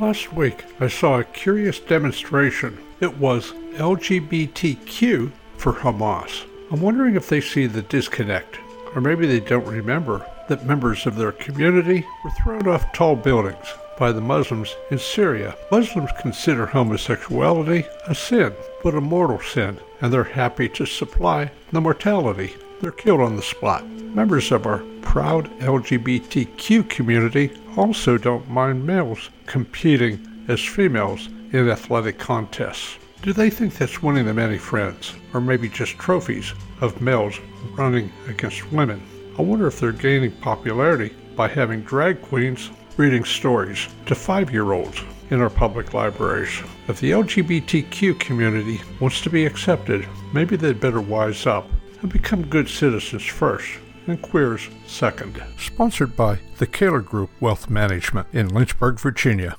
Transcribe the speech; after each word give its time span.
Last 0.00 0.32
week, 0.32 0.64
I 0.80 0.88
saw 0.88 1.18
a 1.18 1.24
curious 1.24 1.78
demonstration. 1.78 2.78
It 3.00 3.18
was 3.18 3.52
LGBTQ 3.74 5.30
for 5.58 5.74
Hamas. 5.74 6.46
I'm 6.72 6.80
wondering 6.80 7.16
if 7.16 7.28
they 7.28 7.42
see 7.42 7.66
the 7.66 7.82
disconnect, 7.82 8.58
or 8.94 9.02
maybe 9.02 9.26
they 9.26 9.40
don't 9.40 9.66
remember 9.66 10.26
that 10.48 10.64
members 10.64 11.04
of 11.04 11.16
their 11.16 11.32
community 11.32 12.06
were 12.24 12.30
thrown 12.30 12.66
off 12.66 12.90
tall 12.94 13.14
buildings 13.14 13.74
by 13.98 14.10
the 14.10 14.22
Muslims 14.22 14.74
in 14.90 14.98
Syria. 14.98 15.54
Muslims 15.70 16.08
consider 16.18 16.64
homosexuality 16.64 17.84
a 18.06 18.14
sin, 18.14 18.54
but 18.82 18.94
a 18.94 19.00
mortal 19.00 19.40
sin, 19.40 19.78
and 20.00 20.12
they're 20.12 20.24
happy 20.24 20.68
to 20.68 20.86
supply 20.86 21.50
the 21.72 21.80
mortality. 21.80 22.54
They're 22.80 22.92
killed 22.92 23.20
on 23.20 23.36
the 23.36 23.42
spot. 23.42 23.86
Members 23.86 24.50
of 24.52 24.66
our 24.66 24.82
proud 25.02 25.50
LGBTQ 25.60 26.88
community 26.88 27.50
also 27.76 28.18
don't 28.18 28.48
mind 28.48 28.86
males 28.86 29.30
competing 29.46 30.44
as 30.48 30.60
females 30.60 31.28
in 31.52 31.68
athletic 31.68 32.18
contests. 32.18 32.96
Do 33.22 33.32
they 33.32 33.50
think 33.50 33.76
that's 33.76 34.02
winning 34.02 34.24
them 34.24 34.38
any 34.38 34.58
friends, 34.58 35.12
or 35.34 35.40
maybe 35.40 35.68
just 35.68 35.98
trophies 35.98 36.54
of 36.80 37.00
males 37.00 37.38
running 37.76 38.10
against 38.28 38.72
women? 38.72 39.02
I 39.38 39.42
wonder 39.42 39.66
if 39.66 39.78
they're 39.78 39.92
gaining 39.92 40.32
popularity 40.32 41.14
by 41.36 41.48
having 41.48 41.82
drag 41.82 42.22
queens 42.22 42.70
reading 42.96 43.24
stories 43.24 43.88
to 44.06 44.14
five 44.14 44.50
year 44.50 44.72
olds 44.72 45.02
in 45.30 45.40
our 45.40 45.50
public 45.50 45.94
libraries. 45.94 46.62
If 46.88 47.00
the 47.00 47.12
LGBTQ 47.12 48.18
community 48.20 48.80
wants 49.00 49.20
to 49.22 49.30
be 49.30 49.46
accepted, 49.46 50.06
maybe 50.32 50.56
they'd 50.56 50.80
better 50.80 51.00
wise 51.00 51.46
up 51.46 51.68
and 52.02 52.12
become 52.12 52.46
good 52.46 52.68
citizens 52.68 53.24
first 53.24 53.78
and 54.06 54.20
queers 54.20 54.68
second. 54.86 55.42
Sponsored 55.58 56.16
by 56.16 56.40
the 56.58 56.66
Kaler 56.66 57.00
Group 57.00 57.30
Wealth 57.40 57.70
Management 57.70 58.26
in 58.32 58.48
Lynchburg, 58.48 58.98
Virginia. 58.98 59.56